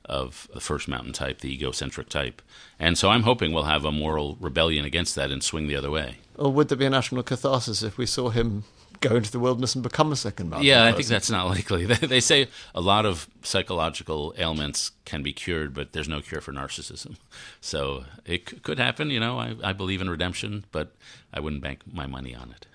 of 0.06 0.48
the 0.54 0.60
first 0.60 0.88
mountain 0.88 1.12
type, 1.12 1.40
the 1.40 1.52
egocentric 1.52 2.08
type. 2.08 2.40
And 2.78 2.96
so 2.96 3.10
I'm 3.10 3.24
hoping 3.24 3.52
we'll 3.52 3.64
have 3.64 3.84
a 3.84 3.92
moral 3.92 4.36
rebellion 4.40 4.84
against 4.84 5.16
that 5.16 5.32
and 5.32 5.42
swing 5.42 5.66
the 5.66 5.76
other 5.76 5.90
way. 5.90 6.18
Or 6.36 6.52
would 6.52 6.68
there 6.68 6.78
be 6.78 6.86
a 6.86 6.90
national 6.90 7.24
catharsis 7.24 7.82
if 7.82 7.98
we 7.98 8.06
saw 8.06 8.30
him 8.30 8.64
go 9.00 9.16
into 9.16 9.30
the 9.30 9.38
wilderness 9.38 9.74
and 9.74 9.82
become 9.82 10.12
a 10.12 10.16
second 10.16 10.50
mountain. 10.50 10.66
Yeah, 10.66 10.80
person. 10.80 10.88
I 10.88 10.96
think 10.96 11.08
that's 11.08 11.30
not 11.30 11.46
likely. 11.46 11.86
They 12.06 12.20
say 12.20 12.48
a 12.74 12.80
lot 12.80 13.04
of 13.06 13.28
psychological 13.42 14.34
ailments 14.38 14.92
can 15.04 15.22
be 15.22 15.32
cured, 15.32 15.74
but 15.74 15.92
there's 15.92 16.08
no 16.08 16.20
cure 16.20 16.40
for 16.40 16.52
narcissism. 16.52 17.16
So 17.60 18.04
it 18.24 18.62
could 18.62 18.78
happen. 18.78 19.10
You 19.10 19.18
know, 19.18 19.38
I, 19.38 19.56
I 19.62 19.72
believe 19.72 20.00
in 20.00 20.08
redemption, 20.08 20.64
but 20.70 20.94
I 21.32 21.40
wouldn't 21.40 21.62
bank 21.62 21.80
my 21.92 22.06
money 22.06 22.34
on 22.34 22.50
it. 22.50 22.66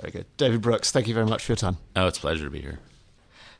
Very 0.00 0.12
good. 0.12 0.26
David 0.36 0.62
Brooks, 0.62 0.90
thank 0.90 1.06
you 1.08 1.14
very 1.14 1.26
much 1.26 1.44
for 1.44 1.52
your 1.52 1.56
time. 1.56 1.76
Oh, 1.94 2.06
it's 2.06 2.18
a 2.18 2.20
pleasure 2.20 2.44
to 2.44 2.50
be 2.50 2.60
here. 2.60 2.78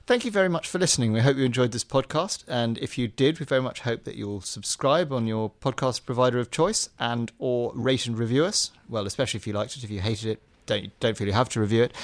Thank 0.06 0.24
you 0.24 0.30
very 0.30 0.48
much 0.48 0.66
for 0.66 0.78
listening. 0.78 1.12
We 1.12 1.20
hope 1.20 1.36
you 1.36 1.44
enjoyed 1.44 1.70
this 1.70 1.84
podcast, 1.84 2.42
and 2.48 2.78
if 2.78 2.98
you 2.98 3.06
did, 3.06 3.38
we 3.38 3.46
very 3.46 3.62
much 3.62 3.80
hope 3.82 4.04
that 4.04 4.16
you'll 4.16 4.40
subscribe 4.40 5.12
on 5.12 5.26
your 5.26 5.52
podcast 5.60 6.04
provider 6.04 6.38
of 6.40 6.50
choice 6.50 6.88
and 6.98 7.30
or 7.38 7.72
rate 7.74 8.06
and 8.06 8.18
review 8.18 8.44
us. 8.44 8.72
Well, 8.88 9.06
especially 9.06 9.38
if 9.38 9.46
you 9.46 9.52
liked 9.52 9.76
it. 9.76 9.84
If 9.84 9.90
you 9.90 10.00
hated 10.00 10.30
it, 10.30 10.42
don't 10.70 11.00
don't 11.00 11.16
feel 11.16 11.26
you 11.26 11.32
have 11.32 11.48
to 11.50 11.60
review 11.60 11.82
it. 11.82 11.94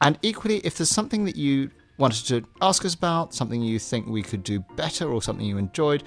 And 0.00 0.18
equally, 0.22 0.58
if 0.58 0.76
there's 0.76 0.90
something 0.90 1.24
that 1.24 1.36
you 1.36 1.70
wanted 1.98 2.26
to 2.26 2.44
ask 2.60 2.84
us 2.84 2.94
about, 2.94 3.32
something 3.34 3.62
you 3.62 3.78
think 3.78 4.06
we 4.06 4.22
could 4.22 4.42
do 4.42 4.60
better, 4.76 5.10
or 5.10 5.22
something 5.22 5.46
you 5.46 5.58
enjoyed, 5.58 6.02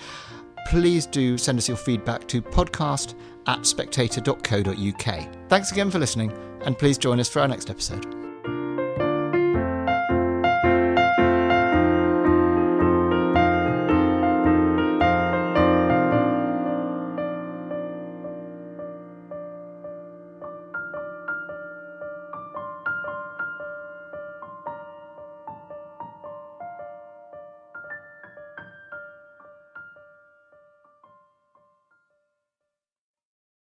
please 0.68 1.06
do 1.06 1.38
send 1.38 1.58
us 1.58 1.68
your 1.68 1.78
feedback 1.78 2.28
to 2.28 2.42
podcast 2.42 3.16
at 3.48 3.66
spectator.co.uk. 3.66 5.50
Thanks 5.50 5.72
again 5.72 5.90
for 5.90 6.00
listening, 6.00 6.32
and 6.66 6.78
please 6.78 6.98
join 6.98 7.20
us 7.20 7.30
for 7.30 7.40
our 7.40 7.48
next 7.48 7.70
episode. 7.70 8.19